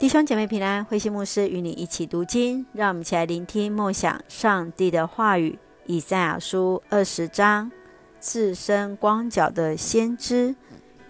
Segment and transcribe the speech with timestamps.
[0.00, 5.58] 弟兄姐妹平安，慧馨牧师与你一起读经，让我们一起来聆听梦想上帝的话语。
[5.84, 7.70] 以赛亚书二十章，
[8.18, 10.54] 赤身光脚的先知。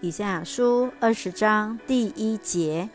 [0.01, 2.89] 以赛亚书二十章第一节：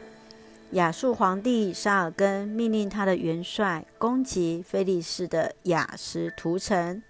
[0.72, 7.02] 亚述皇帝沙尔根命令他的元帅攻击菲利士的亚实图城。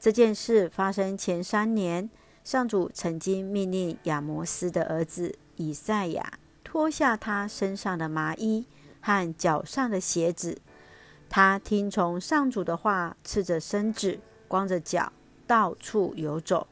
[0.00, 2.10] 这件事发生前三年，
[2.42, 6.32] 上主曾经命令亚摩斯的儿子以赛亚。
[6.74, 8.66] 脱下他身上的麻衣
[9.00, 10.58] 和脚上的鞋子，
[11.30, 15.12] 他听从上主的话，赤着身子，光着脚，
[15.46, 16.66] 到处游走。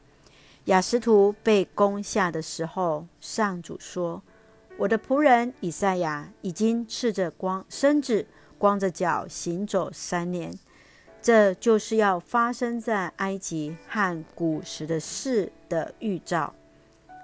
[0.65, 4.21] 亚实突被攻下的时候，上主说
[4.75, 8.27] ：“我的仆人以赛亚已经赤着光身子，
[8.57, 10.53] 光着脚行走三年。
[11.21, 16.53] 这就是要发生在埃及和古时的事的预兆。”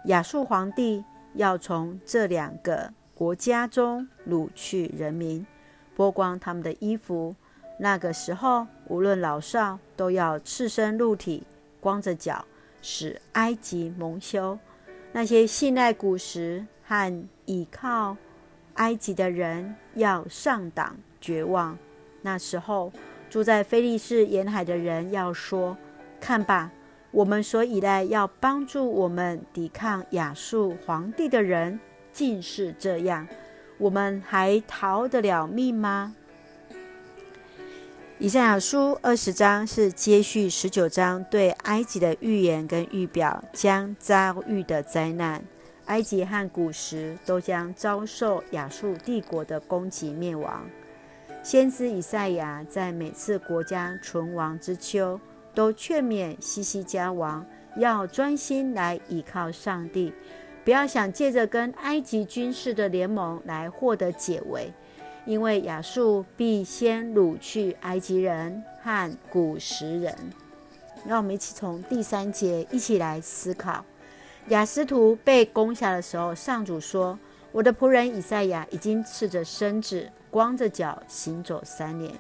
[0.07, 1.03] 亚述皇帝。
[1.33, 5.45] 要从这两个国家中掳去人民，
[5.95, 7.35] 剥光他们的衣服。
[7.79, 11.43] 那个时候，无论老少，都要赤身露体，
[11.79, 12.45] 光着脚，
[12.81, 14.57] 使埃及蒙羞。
[15.11, 18.17] 那些信赖古时和倚靠
[18.75, 21.77] 埃及的人，要上党绝望。
[22.21, 22.91] 那时候，
[23.29, 25.77] 住在非利士沿海的人要说
[26.19, 26.71] ：“看吧。”
[27.11, 31.79] 我们所依赖要帮助我们抵抗亚述皇帝的人，
[32.13, 33.27] 竟是这样，
[33.77, 36.15] 我们还逃得了命吗？
[38.19, 45.41] 以赛亚书二十章是接续十九章对埃及的预言跟预表将遭遇的灾难，
[45.85, 50.69] 埃及和古时都将遭受亚述帝国的攻击灭亡。
[51.41, 55.17] 先知以赛亚在每次国家存亡之秋，
[55.59, 60.13] 都劝勉西西家王要专心来倚靠上帝，
[60.63, 64.71] 不要想借着跟埃及军事的联盟来获得解围，
[65.25, 70.15] 因为亚述必先掳去埃及人和古时人。
[71.05, 73.83] 让我们一起从第三节一起来思考：
[74.47, 77.19] 雅斯图被攻下的时候，上主说
[77.51, 82.13] ：“我的仆人以赛亚已经赤着身子，光着脚行走三年。”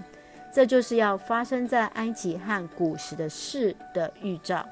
[0.51, 4.65] 这就是要发生在埃及和古时的事的预兆。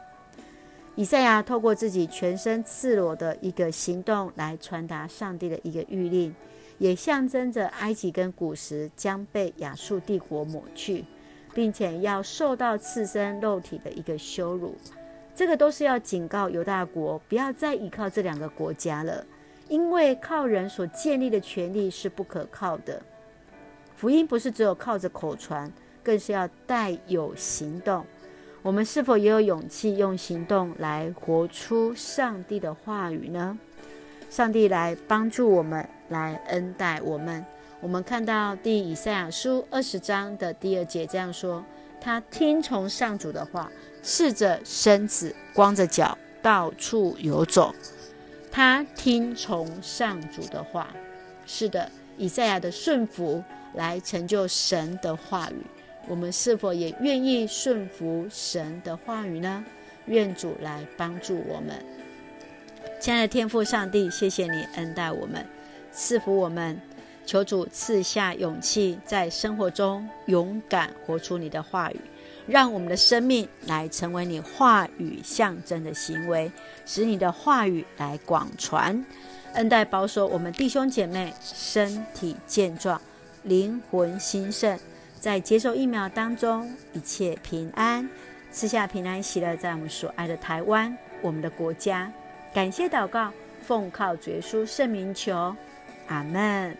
[0.95, 6.33] 以赛亚透过自己全身赤裸的一个行动来传达上帝的一个谕令，
[6.79, 11.05] 也象征着埃及跟古时将被亚述帝国抹去，
[11.53, 14.75] 并且要受到赤身肉体的一个羞辱。
[15.35, 19.23] 这个都是要警告犹大国不要再依靠这两个国家了，
[19.69, 22.99] 因为靠人所建立的权力是不可靠的。
[23.97, 28.05] 福音不是只有靠着口传，更是要带有行动。
[28.61, 33.57] 我们是否也有勇气用行动来活出上帝的话语呢？
[34.29, 37.43] 上帝来帮助我们，来恩待我们。
[37.81, 41.65] 我们看到第以赛亚书二十章的第二节这样说：
[41.99, 43.71] 他听从上主的话，
[44.03, 47.73] 赤着身子，光着脚，到处游走。
[48.51, 50.87] 他听从上主的话，
[51.47, 53.43] 是的，以赛亚的顺服。
[53.73, 55.61] 来成就神的话语，
[56.07, 59.63] 我们是否也愿意顺服神的话语呢？
[60.07, 61.75] 愿主来帮助我们。
[62.99, 65.45] 亲爱的天父上帝，谢谢你恩待我们，
[65.91, 66.79] 赐福我们。
[67.23, 71.99] 求主赐下勇气，在生活中勇敢活出你的话语，
[72.47, 76.51] 让我们的生命来成为你话语象征的行为，
[76.85, 79.05] 使你的话语来广传。
[79.57, 83.01] 恩待保守我们弟兄姐妹身体健壮。
[83.41, 84.77] 灵魂兴盛，
[85.19, 88.07] 在接受疫苗当中，一切平安，
[88.51, 92.11] 赐下平安喜乐，在我们所爱的台湾，我们的国家。
[92.53, 93.31] 感谢祷告，
[93.65, 95.55] 奉靠主耶稣圣名求，
[96.07, 96.77] 阿门。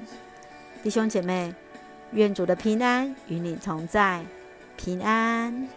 [0.83, 1.51] 弟兄姐妹，
[2.11, 4.23] 愿主的平安与你同在，
[4.75, 5.67] 平安。